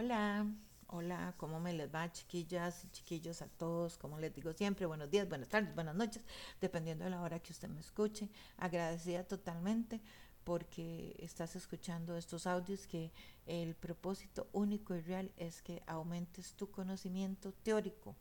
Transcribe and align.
Hola, 0.00 0.46
hola, 0.86 1.34
¿cómo 1.38 1.58
me 1.58 1.72
les 1.72 1.92
va, 1.92 2.12
chiquillas 2.12 2.84
y 2.84 2.88
chiquillos 2.90 3.42
a 3.42 3.48
todos? 3.48 3.98
Como 3.98 4.20
les 4.20 4.32
digo 4.32 4.52
siempre, 4.52 4.86
buenos 4.86 5.10
días, 5.10 5.28
buenas 5.28 5.48
tardes, 5.48 5.74
buenas 5.74 5.96
noches, 5.96 6.22
dependiendo 6.60 7.02
de 7.02 7.10
la 7.10 7.20
hora 7.20 7.40
que 7.40 7.50
usted 7.50 7.68
me 7.68 7.80
escuche. 7.80 8.28
Agradecida 8.58 9.24
totalmente 9.24 10.00
porque 10.44 11.16
estás 11.18 11.56
escuchando 11.56 12.16
estos 12.16 12.46
audios 12.46 12.86
que 12.86 13.10
el 13.46 13.74
propósito 13.74 14.46
único 14.52 14.94
y 14.94 15.00
real 15.00 15.32
es 15.36 15.62
que 15.62 15.82
aumentes 15.88 16.54
tu 16.54 16.70
conocimiento 16.70 17.50
teórico, 17.64 18.14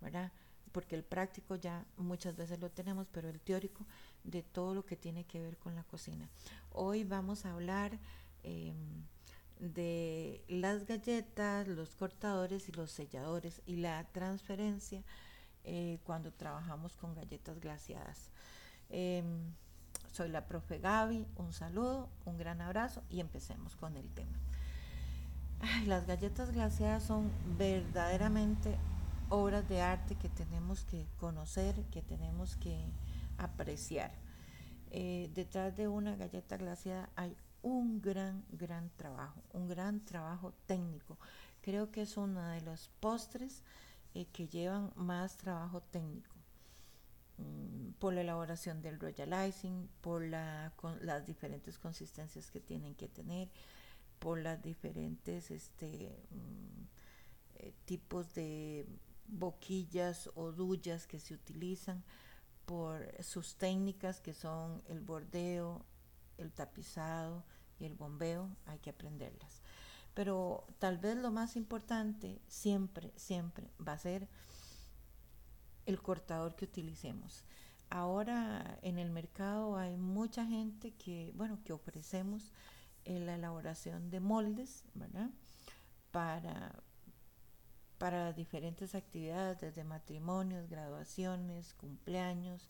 ¿verdad? 0.00 0.32
Porque 0.72 0.96
el 0.96 1.04
práctico 1.04 1.54
ya 1.54 1.86
muchas 1.98 2.34
veces 2.34 2.58
lo 2.58 2.68
tenemos, 2.68 3.06
pero 3.12 3.28
el 3.28 3.40
teórico 3.40 3.86
de 4.24 4.42
todo 4.42 4.74
lo 4.74 4.84
que 4.84 4.96
tiene 4.96 5.22
que 5.22 5.40
ver 5.40 5.56
con 5.56 5.76
la 5.76 5.84
cocina. 5.84 6.28
Hoy 6.70 7.04
vamos 7.04 7.46
a 7.46 7.52
hablar... 7.52 7.96
Eh, 8.42 8.74
de 9.62 10.44
las 10.48 10.86
galletas, 10.86 11.68
los 11.68 11.94
cortadores 11.94 12.68
y 12.68 12.72
los 12.72 12.90
selladores 12.90 13.62
y 13.64 13.76
la 13.76 14.04
transferencia 14.12 15.02
eh, 15.62 16.00
cuando 16.04 16.32
trabajamos 16.32 16.96
con 16.96 17.14
galletas 17.14 17.60
glaciadas. 17.60 18.30
Em, 18.90 19.54
soy 20.10 20.28
la 20.28 20.46
profe 20.46 20.78
Gaby, 20.78 21.26
un 21.36 21.52
saludo, 21.52 22.08
un 22.24 22.36
gran 22.38 22.60
abrazo 22.60 23.02
y 23.08 23.20
empecemos 23.20 23.76
con 23.76 23.96
el 23.96 24.10
tema. 24.10 24.36
las 25.86 26.06
galletas 26.06 26.50
glaciadas 26.50 27.04
son 27.04 27.30
verdaderamente 27.56 28.76
obras 29.28 29.68
de 29.68 29.80
arte 29.80 30.16
que 30.16 30.28
tenemos 30.28 30.84
que 30.84 31.06
conocer, 31.20 31.84
que 31.92 32.02
tenemos 32.02 32.56
que 32.56 32.84
apreciar. 33.38 34.10
Eh, 34.90 35.30
detrás 35.34 35.76
de 35.76 35.86
una 35.86 36.16
galleta 36.16 36.56
glaciada 36.56 37.08
hay 37.14 37.36
un 37.62 38.00
gran, 38.00 38.44
gran 38.50 38.90
trabajo, 38.96 39.42
un 39.52 39.68
gran 39.68 40.04
trabajo 40.04 40.52
técnico. 40.66 41.18
Creo 41.60 41.90
que 41.90 42.02
es 42.02 42.16
uno 42.16 42.42
de 42.48 42.60
los 42.62 42.90
postres 43.00 43.62
eh, 44.14 44.26
que 44.26 44.48
llevan 44.48 44.92
más 44.96 45.36
trabajo 45.36 45.80
técnico 45.80 46.34
mm, 47.38 47.92
por 47.98 48.14
la 48.14 48.22
elaboración 48.22 48.82
del 48.82 48.98
royalizing, 48.98 49.88
por 50.00 50.22
la, 50.22 50.72
las 51.00 51.26
diferentes 51.26 51.78
consistencias 51.78 52.50
que 52.50 52.60
tienen 52.60 52.94
que 52.94 53.08
tener, 53.08 53.48
por 54.18 54.38
las 54.40 54.62
diferentes 54.62 55.50
este, 55.50 56.10
mm, 56.30 56.82
eh, 57.56 57.74
tipos 57.84 58.34
de 58.34 58.86
boquillas 59.28 60.30
o 60.34 60.52
dullas 60.52 61.06
que 61.06 61.20
se 61.20 61.34
utilizan, 61.34 62.02
por 62.66 63.06
sus 63.22 63.56
técnicas 63.56 64.20
que 64.20 64.34
son 64.34 64.82
el 64.88 65.00
bordeo, 65.00 65.84
el 66.38 66.52
tapizado 66.52 67.44
y 67.78 67.84
el 67.84 67.94
bombeo, 67.94 68.48
hay 68.66 68.78
que 68.78 68.90
aprenderlas. 68.90 69.62
Pero 70.14 70.66
tal 70.78 70.98
vez 70.98 71.16
lo 71.16 71.30
más 71.30 71.56
importante 71.56 72.40
siempre, 72.46 73.12
siempre 73.16 73.70
va 73.86 73.92
a 73.92 73.98
ser 73.98 74.28
el 75.86 76.00
cortador 76.00 76.54
que 76.54 76.66
utilicemos. 76.66 77.44
Ahora 77.88 78.78
en 78.82 78.98
el 78.98 79.10
mercado 79.10 79.76
hay 79.76 79.96
mucha 79.96 80.46
gente 80.46 80.92
que, 80.94 81.32
bueno, 81.34 81.58
que 81.64 81.72
ofrecemos 81.72 82.52
la 83.04 83.34
elaboración 83.34 84.10
de 84.10 84.20
moldes. 84.20 84.84
Para, 86.10 86.74
para 87.96 88.32
diferentes 88.34 88.94
actividades, 88.94 89.60
desde 89.60 89.82
matrimonios, 89.82 90.68
graduaciones, 90.68 91.72
cumpleaños, 91.74 92.68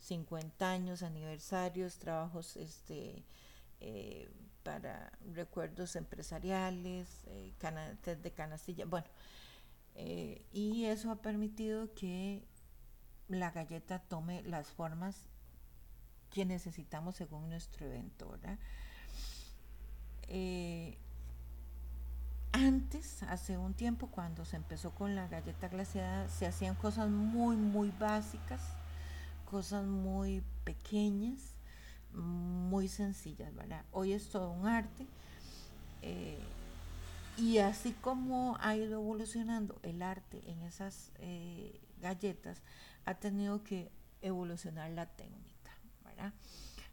50 0.00 0.70
años, 0.70 1.02
aniversarios, 1.02 1.98
trabajos 1.98 2.56
este, 2.56 3.24
eh, 3.80 4.28
para 4.62 5.12
recuerdos 5.34 5.96
empresariales, 5.96 7.08
eh, 7.26 7.52
de 8.22 8.30
canastilla, 8.32 8.84
bueno, 8.84 9.06
eh, 9.94 10.44
y 10.52 10.84
eso 10.84 11.10
ha 11.10 11.16
permitido 11.16 11.94
que 11.94 12.44
la 13.28 13.50
galleta 13.50 14.00
tome 14.00 14.42
las 14.42 14.68
formas 14.68 15.16
que 16.30 16.44
necesitamos 16.44 17.16
según 17.16 17.48
nuestro 17.48 17.86
evento, 17.86 18.28
¿verdad? 18.28 18.58
antes, 22.52 23.22
hace 23.22 23.56
un 23.56 23.72
tiempo, 23.74 24.08
cuando 24.08 24.44
se 24.44 24.56
empezó 24.56 24.90
con 24.90 25.14
la 25.14 25.26
galleta 25.28 25.68
glaciada, 25.68 26.28
se 26.28 26.46
hacían 26.46 26.74
cosas 26.74 27.08
muy, 27.08 27.56
muy 27.56 27.90
básicas, 27.90 28.60
cosas 29.48 29.86
muy 29.86 30.42
pequeñas, 30.64 31.54
muy 32.12 32.86
sencillas, 32.86 33.54
¿verdad? 33.54 33.82
Hoy 33.92 34.12
es 34.12 34.28
todo 34.28 34.50
un 34.50 34.66
arte. 34.66 35.06
Eh, 36.02 36.38
y 37.38 37.58
así 37.58 37.92
como 37.92 38.58
ha 38.60 38.76
ido 38.76 39.00
evolucionando 39.00 39.78
el 39.82 40.02
arte 40.02 40.42
en 40.50 40.60
esas 40.62 41.12
eh, 41.16 41.80
galletas, 42.00 42.60
ha 43.06 43.14
tenido 43.14 43.64
que 43.64 43.90
evolucionar 44.20 44.90
la 44.90 45.06
técnica, 45.06 45.72
¿verdad? 46.04 46.34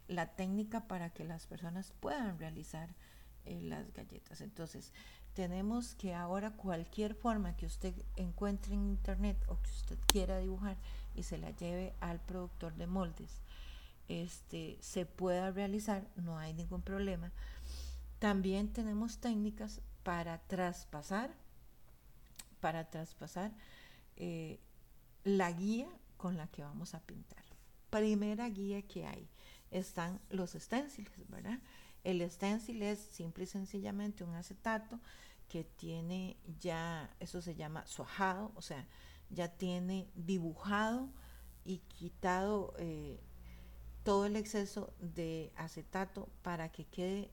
La 0.08 0.34
técnica 0.34 0.88
para 0.88 1.10
que 1.10 1.24
las 1.24 1.46
personas 1.46 1.92
puedan 2.00 2.38
realizar 2.38 2.88
eh, 3.44 3.60
las 3.60 3.92
galletas. 3.92 4.40
Entonces, 4.40 4.94
tenemos 5.36 5.94
que 5.96 6.14
ahora 6.14 6.52
cualquier 6.52 7.14
forma 7.14 7.54
que 7.58 7.66
usted 7.66 7.94
encuentre 8.16 8.72
en 8.72 8.86
internet 8.86 9.36
o 9.48 9.60
que 9.60 9.70
usted 9.70 9.98
quiera 10.06 10.38
dibujar 10.38 10.78
y 11.14 11.24
se 11.24 11.36
la 11.36 11.50
lleve 11.50 11.92
al 12.00 12.20
productor 12.20 12.74
de 12.76 12.86
moldes, 12.86 13.42
este, 14.08 14.78
se 14.80 15.04
pueda 15.04 15.50
realizar, 15.50 16.08
no 16.16 16.38
hay 16.38 16.54
ningún 16.54 16.80
problema. 16.80 17.32
También 18.18 18.72
tenemos 18.72 19.18
técnicas 19.18 19.82
para 20.04 20.38
traspasar, 20.38 21.30
para 22.60 22.88
traspasar 22.88 23.52
eh, 24.16 24.58
la 25.22 25.52
guía 25.52 25.90
con 26.16 26.38
la 26.38 26.46
que 26.46 26.62
vamos 26.62 26.94
a 26.94 27.00
pintar. 27.00 27.44
Primera 27.90 28.48
guía 28.48 28.80
que 28.80 29.06
hay 29.06 29.28
están 29.70 30.18
los 30.30 30.54
esténciles, 30.54 31.28
¿verdad? 31.28 31.58
El 32.06 32.30
stencil 32.30 32.82
es 32.82 33.00
simple 33.00 33.42
y 33.42 33.46
sencillamente 33.48 34.22
un 34.22 34.36
acetato 34.36 35.00
que 35.48 35.64
tiene 35.64 36.36
ya, 36.60 37.10
eso 37.18 37.42
se 37.42 37.56
llama 37.56 37.84
suajado, 37.84 38.52
o 38.54 38.62
sea, 38.62 38.86
ya 39.28 39.48
tiene 39.48 40.08
dibujado 40.14 41.08
y 41.64 41.78
quitado 41.78 42.74
eh, 42.78 43.18
todo 44.04 44.26
el 44.26 44.36
exceso 44.36 44.94
de 45.00 45.52
acetato 45.56 46.28
para 46.42 46.70
que 46.70 46.84
quede 46.84 47.32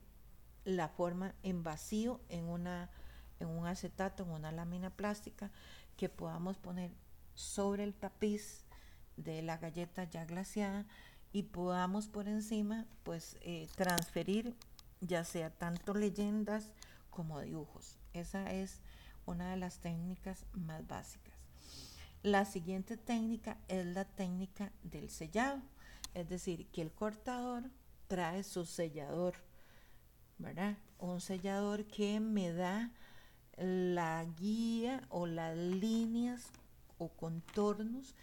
la 0.64 0.88
forma 0.88 1.36
en 1.44 1.62
vacío 1.62 2.20
en, 2.28 2.46
una, 2.46 2.90
en 3.38 3.46
un 3.46 3.68
acetato, 3.68 4.24
en 4.24 4.30
una 4.30 4.50
lámina 4.50 4.90
plástica 4.90 5.52
que 5.96 6.08
podamos 6.08 6.58
poner 6.58 6.90
sobre 7.34 7.84
el 7.84 7.94
tapiz 7.94 8.64
de 9.16 9.40
la 9.40 9.56
galleta 9.56 10.02
ya 10.02 10.24
glaciada 10.24 10.84
y 11.34 11.42
podamos 11.42 12.06
por 12.06 12.28
encima 12.28 12.86
pues 13.02 13.36
eh, 13.40 13.68
transferir 13.74 14.54
ya 15.00 15.24
sea 15.24 15.50
tanto 15.50 15.92
leyendas 15.92 16.70
como 17.10 17.40
dibujos. 17.40 17.98
Esa 18.12 18.52
es 18.52 18.80
una 19.26 19.50
de 19.50 19.56
las 19.56 19.80
técnicas 19.80 20.46
más 20.52 20.86
básicas. 20.86 21.34
La 22.22 22.44
siguiente 22.44 22.96
técnica 22.96 23.58
es 23.66 23.84
la 23.84 24.04
técnica 24.04 24.70
del 24.84 25.10
sellado, 25.10 25.60
es 26.14 26.28
decir, 26.28 26.68
que 26.68 26.82
el 26.82 26.92
cortador 26.92 27.64
trae 28.06 28.44
su 28.44 28.64
sellador, 28.64 29.34
¿verdad? 30.38 30.78
Un 31.00 31.20
sellador 31.20 31.84
que 31.84 32.20
me 32.20 32.52
da 32.52 32.92
la 33.56 34.24
guía 34.38 35.04
o 35.08 35.26
las 35.26 35.56
líneas 35.56 36.46
o 36.98 37.08
contornos 37.08 38.14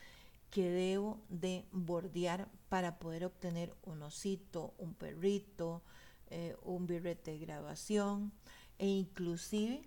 que 0.50 0.70
debo 0.70 1.20
de 1.30 1.66
bordear 1.72 2.48
para 2.72 3.00
poder 3.00 3.26
obtener 3.26 3.76
un 3.84 4.02
osito, 4.02 4.74
un 4.78 4.94
perrito, 4.94 5.84
eh, 6.30 6.56
un 6.64 6.88
birrete 6.88 7.32
de 7.32 7.40
graduación 7.40 8.32
e 8.80 8.88
inclusive 8.88 9.84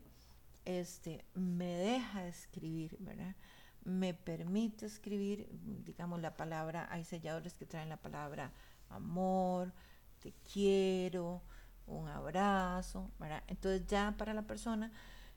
este, 0.67 1.25
me 1.33 1.65
deja 1.65 2.27
escribir, 2.27 2.99
¿verdad? 3.01 3.37
Me 3.85 4.13
permite 4.13 4.85
escribir, 4.85 5.49
digamos, 5.87 6.21
la 6.21 6.37
palabra, 6.37 6.87
hay 6.91 7.05
selladores 7.05 7.55
que 7.55 7.65
traen 7.65 7.89
la 7.89 7.97
palabra 7.97 8.53
amor, 8.91 9.73
te 10.19 10.35
quiero, 10.53 11.41
un 11.87 12.07
abrazo, 12.09 13.11
¿verdad? 13.19 13.45
Entonces 13.47 13.87
ya 13.87 14.15
para 14.19 14.35
la 14.35 14.43
persona 14.43 14.93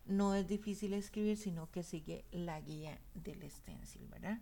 no 0.05 0.35
es 0.35 0.49
difícil 0.49 0.91
escribir, 0.91 1.37
sino 1.37 1.71
que 1.71 1.83
sigue 1.83 2.25
la 2.29 2.59
guía 2.59 2.99
del 3.13 3.49
stencil, 3.49 4.05
¿verdad? 4.09 4.37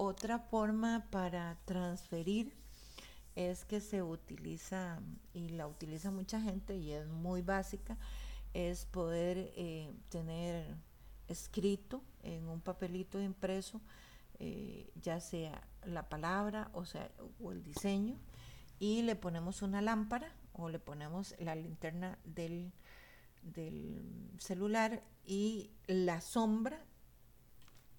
Otra 0.00 0.38
forma 0.38 1.08
para 1.10 1.58
transferir 1.64 2.52
es 3.34 3.64
que 3.64 3.80
se 3.80 4.00
utiliza, 4.04 5.00
y 5.34 5.48
la 5.48 5.66
utiliza 5.66 6.12
mucha 6.12 6.40
gente 6.40 6.76
y 6.76 6.92
es 6.92 7.08
muy 7.08 7.42
básica, 7.42 7.98
es 8.54 8.84
poder 8.84 9.52
eh, 9.56 9.92
tener 10.08 10.76
escrito 11.26 12.00
en 12.22 12.46
un 12.46 12.60
papelito 12.60 13.20
impreso, 13.20 13.80
eh, 14.38 14.88
ya 15.02 15.18
sea 15.18 15.66
la 15.84 16.08
palabra 16.08 16.70
o, 16.74 16.84
sea, 16.84 17.10
o 17.42 17.50
el 17.50 17.64
diseño, 17.64 18.16
y 18.78 19.02
le 19.02 19.16
ponemos 19.16 19.62
una 19.62 19.82
lámpara 19.82 20.32
o 20.52 20.68
le 20.68 20.78
ponemos 20.78 21.34
la 21.40 21.56
linterna 21.56 22.20
del, 22.22 22.70
del 23.42 24.30
celular 24.38 25.02
y 25.24 25.72
la 25.88 26.20
sombra 26.20 26.84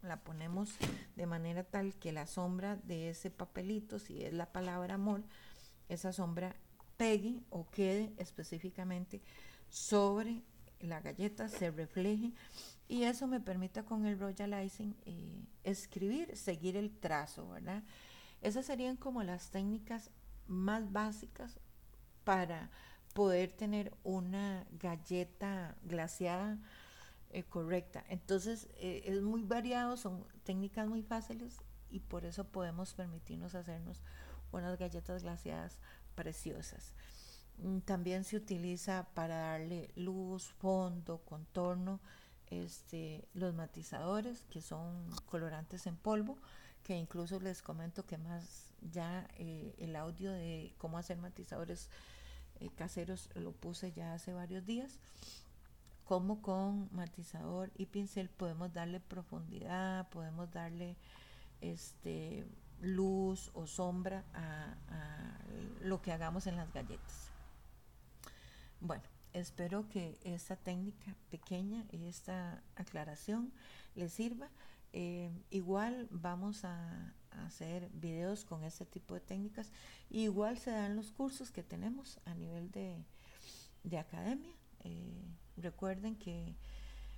la 0.01 0.17
ponemos 0.17 0.69
de 1.15 1.25
manera 1.25 1.63
tal 1.63 1.93
que 1.95 2.11
la 2.11 2.27
sombra 2.27 2.77
de 2.77 3.09
ese 3.09 3.29
papelito, 3.29 3.99
si 3.99 4.23
es 4.23 4.33
la 4.33 4.51
palabra 4.51 4.95
amor, 4.95 5.23
esa 5.89 6.13
sombra 6.13 6.55
pegue 6.97 7.41
o 7.49 7.69
quede 7.69 8.13
específicamente 8.17 9.21
sobre 9.69 10.41
la 10.79 11.01
galleta, 11.01 11.49
se 11.49 11.71
refleje 11.71 12.33
y 12.87 13.03
eso 13.03 13.27
me 13.27 13.39
permite 13.39 13.83
con 13.83 14.05
el 14.05 14.19
royalizing 14.19 14.95
eh, 15.05 15.45
escribir, 15.63 16.35
seguir 16.35 16.77
el 16.77 16.91
trazo, 16.91 17.47
¿verdad? 17.49 17.83
Esas 18.41 18.65
serían 18.65 18.95
como 18.95 19.23
las 19.23 19.51
técnicas 19.51 20.09
más 20.47 20.91
básicas 20.91 21.59
para 22.23 22.69
poder 23.13 23.51
tener 23.51 23.93
una 24.03 24.65
galleta 24.71 25.75
glaciada 25.83 26.57
eh, 27.31 27.43
correcta. 27.43 28.03
Entonces 28.09 28.67
eh, 28.77 29.03
es 29.05 29.21
muy 29.21 29.43
variado, 29.43 29.97
son 29.97 30.25
técnicas 30.43 30.87
muy 30.87 31.03
fáciles 31.03 31.61
y 31.91 31.99
por 31.99 32.25
eso 32.25 32.45
podemos 32.45 32.95
permitirnos 32.95 33.53
hacernos 33.53 34.01
unas 34.51 34.79
galletas 34.79 35.21
glaciadas 35.21 35.77
preciosas. 36.15 36.95
Mm, 37.59 37.79
también 37.81 38.23
se 38.23 38.35
utiliza 38.35 39.07
para 39.13 39.35
darle 39.35 39.91
luz, 39.95 40.45
fondo, 40.53 41.19
contorno, 41.19 41.99
este, 42.47 43.27
los 43.35 43.53
matizadores 43.53 44.41
que 44.49 44.61
son 44.61 45.07
colorantes 45.27 45.85
en 45.85 45.97
polvo, 45.97 46.39
que 46.83 46.95
incluso 46.95 47.39
les 47.39 47.61
comento 47.61 48.07
que 48.07 48.17
más 48.17 48.73
ya 48.81 49.27
eh, 49.37 49.75
el 49.77 49.95
audio 49.95 50.31
de 50.31 50.73
cómo 50.79 50.97
hacer 50.97 51.17
matizadores 51.17 51.89
caseros 52.75 53.29
lo 53.35 53.53
puse 53.53 53.93
ya 53.93 54.13
hace 54.13 54.33
varios 54.33 54.65
días 54.65 54.99
como 56.09 56.41
con 56.41 56.89
matizador 56.91 57.69
y 57.77 57.85
pincel 57.85 58.29
podemos 58.29 58.73
darle 58.73 58.99
profundidad, 58.99 60.09
podemos 60.09 60.49
darle 60.49 60.97
este, 61.61 62.47
luz 62.81 63.51
o 63.53 63.67
sombra 63.67 64.25
a, 64.33 65.37
lo 65.81 66.01
que 66.01 66.11
hagamos 66.11 66.47
en 66.47 66.55
las 66.55 66.73
galletas. 66.73 67.29
Bueno, 68.81 69.03
espero 69.33 69.87
que 69.87 70.17
esta 70.23 70.55
técnica 70.55 71.15
pequeña 71.29 71.85
y 71.91 72.05
esta 72.05 72.63
aclaración 72.75 73.53
les 73.93 74.11
sirva. 74.11 74.49
Eh, 74.93 75.29
igual 75.51 76.07
vamos 76.09 76.65
a, 76.65 77.13
hacer 77.45 77.87
videos 77.93 78.45
con 78.45 78.63
este 78.63 78.83
tipo 78.83 79.13
de 79.13 79.21
técnicas. 79.21 79.71
Igual 80.09 80.57
se 80.57 80.71
dan 80.71 80.95
los 80.95 81.11
cursos 81.11 81.51
que 81.51 81.61
tenemos 81.61 82.19
a 82.25 82.33
nivel 82.33 82.71
de, 82.71 83.05
de 83.83 83.99
academia. 83.99 84.55
Eh, 84.83 85.35
recuerden 85.59 86.15
que 86.15 86.55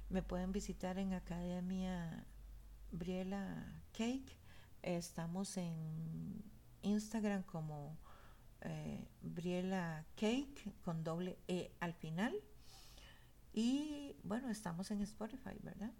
me 0.10 0.22
pueden 0.22 0.52
visitar 0.52 0.98
en 0.98 1.14
Academia 1.14 2.26
Briela 2.92 3.82
Cake. 3.94 4.38
Estamos 4.82 5.58
en 5.58 6.44
Instagram 6.82 7.44
como 7.44 7.98
eh, 8.62 9.08
Briela 9.22 10.06
Cake 10.16 10.74
con 10.84 11.04
doble 11.04 11.38
E 11.48 11.72
al 11.80 11.94
final. 11.94 12.36
Y 13.54 14.16
bueno, 14.24 14.50
estamos 14.50 14.92
en 14.92 15.02
Spotify, 15.02 15.58
¿verdad? 15.62 15.92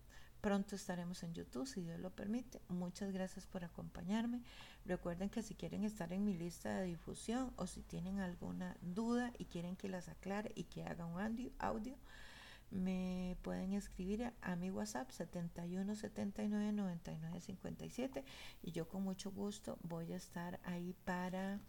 Pronto 0.42 0.76
estaremos 0.76 1.22
en 1.22 1.34
YouTube, 1.34 1.68
si 1.68 1.82
Dios 1.82 2.00
lo 2.00 2.10
permite. 2.10 2.62
Muchas 2.68 3.12
gracias 3.12 3.46
por 3.46 3.64
acompañarme. 3.64 4.42
Recuerden 4.86 5.30
que 5.30 5.44
si 5.44 5.54
quieren 5.54 5.84
estar 5.84 6.12
en 6.14 6.26
mi 6.26 6.34
lista 6.34 6.74
de 6.74 6.86
difusión 6.86 7.54
o 7.58 7.68
si 7.68 7.84
tienen 7.84 8.20
alguna 8.20 8.76
duda 8.82 9.32
y 9.38 9.46
quieren 9.46 9.76
que 9.76 9.88
las 9.88 10.10
aclare 10.10 10.52
y 10.56 10.64
que 10.64 10.84
haga 10.84 11.06
un 11.06 11.20
audio, 11.60 11.96
me 12.72 13.38
pueden 13.42 13.74
escribir 13.74 14.34
a, 14.42 14.56
mi 14.56 14.72
WhatsApp 14.72 15.12
71 15.12 15.96
79 15.96 16.72
99 16.72 17.42
57 17.42 18.24
y 18.64 18.72
yo 18.72 18.88
con 18.88 19.04
mucho 19.04 19.32
gusto 19.32 19.78
voy 19.84 20.14
a 20.14 20.16
estar 20.16 20.60
ahí 20.64 20.96
para 21.06 21.60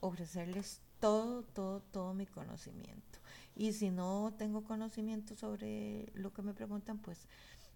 ofrecerles 0.00 0.80
todo, 1.00 1.42
todo, 1.42 1.80
todo 1.80 2.14
mi 2.14 2.26
conocimiento. 2.26 3.18
Y 3.54 3.72
si 3.72 3.90
no 3.90 4.32
tengo 4.38 4.64
conocimiento 4.64 5.34
sobre 5.34 6.10
lo 6.14 6.32
que 6.32 6.42
me 6.42 6.54
preguntan, 6.54 6.98
pues 6.98 7.26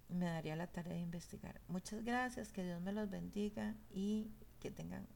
me 0.09 0.27
daría 0.27 0.57
la 0.57 0.67
tarea 0.67 0.95
de 0.95 1.01
investigar. 1.01 1.61
Muchas 1.69 2.05
gracias, 2.05 2.53
que 2.53 2.65
Dios 2.65 2.81
me 2.81 2.93
los 2.93 3.11
bendiga 3.11 3.75
y 3.91 4.31
que 4.61 4.71
tengan 4.71 5.07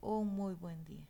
un 0.00 0.28
muy 0.28 0.54
buen 0.54 0.84
día. 0.84 1.06